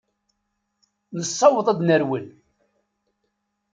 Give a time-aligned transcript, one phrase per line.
[1.17, 2.25] Nessaweḍ ad nerwel.